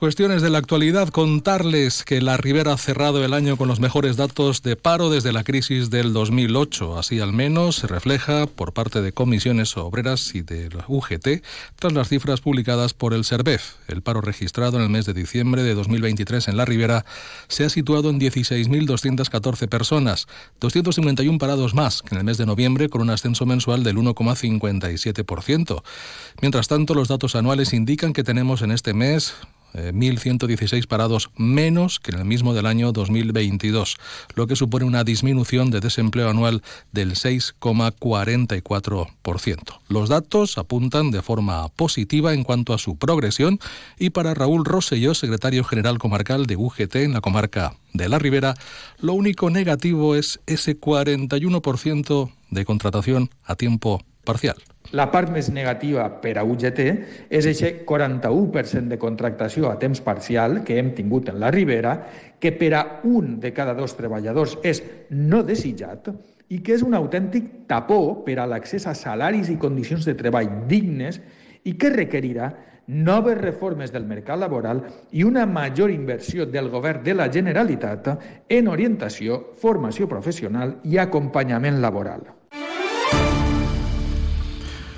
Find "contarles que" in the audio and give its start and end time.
1.10-2.22